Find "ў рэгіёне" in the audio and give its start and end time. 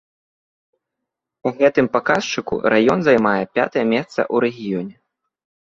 4.33-4.95